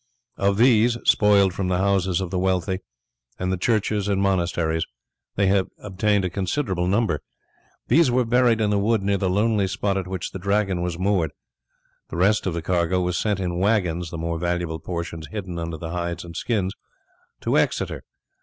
Of 0.37 0.57
these, 0.57 0.97
spoiled 1.05 1.53
from 1.53 1.67
the 1.67 1.77
houses 1.77 2.21
of 2.21 2.31
the 2.31 2.39
wealthy, 2.39 2.79
and 3.37 3.53
the 3.53 3.55
churches 3.57 4.07
and 4.07 4.19
monasteries, 4.19 4.83
they 5.35 5.45
had 5.45 5.67
obtained 5.77 6.25
a 6.25 6.29
considerable 6.31 6.87
number. 6.87 7.21
These 7.87 8.09
were 8.09 8.25
buried 8.25 8.61
in 8.61 8.71
the 8.71 8.79
wood 8.79 9.03
near 9.03 9.19
the 9.19 9.29
lonely 9.29 9.67
spot 9.67 9.97
at 9.97 10.07
which 10.07 10.31
the 10.31 10.39
Dragon 10.39 10.81
was 10.81 10.97
moored, 10.97 11.33
the 12.09 12.17
rest 12.17 12.47
of 12.47 12.55
the 12.55 12.63
cargo 12.63 12.99
was 12.99 13.15
sent 13.15 13.39
in 13.39 13.59
wagons 13.59 14.09
the 14.09 14.17
more 14.17 14.39
valuable 14.39 14.79
portions 14.79 15.27
hidden 15.27 15.59
under 15.59 15.77
the 15.77 15.91
hides 15.91 16.25
and 16.25 16.35
skins 16.35 16.73
to 17.41 17.55
Exeter. 17.59 18.03